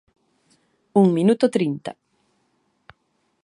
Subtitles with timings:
[1.01, 1.91] Un minuto trinta.